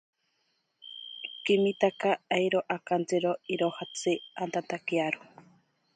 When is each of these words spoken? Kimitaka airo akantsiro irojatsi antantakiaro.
Kimitaka 1.43 2.09
airo 2.37 2.61
akantsiro 2.77 3.31
irojatsi 3.57 4.11
antantakiaro. 4.47 5.21